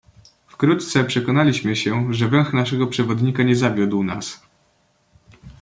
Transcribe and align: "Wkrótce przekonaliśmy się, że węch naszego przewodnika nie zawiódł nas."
"Wkrótce 0.47 1.03
przekonaliśmy 1.03 1.75
się, 1.75 2.13
że 2.13 2.27
węch 2.27 2.53
naszego 2.53 2.87
przewodnika 2.87 3.43
nie 3.43 3.55
zawiódł 3.55 4.03
nas." 4.03 4.41